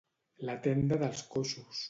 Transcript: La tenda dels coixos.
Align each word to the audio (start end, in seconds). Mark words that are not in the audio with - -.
La 0.49 0.55
tenda 0.63 0.99
dels 1.05 1.23
coixos. 1.37 1.77